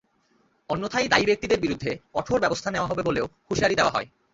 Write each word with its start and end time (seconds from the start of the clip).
অন্যথায় 0.69 1.07
দায়ী 1.07 1.25
ব্যক্তিদের 1.25 1.59
বিরুদ্ধে 1.59 1.91
কঠোর 2.13 2.39
ব্যবস্থা 2.39 2.69
নেওয়া 2.71 2.89
হবে 2.91 3.03
বলেও 3.03 3.25
হুঁশিয়ারি 3.47 3.75
দেওয়া 3.75 3.95
হয়। 3.95 4.07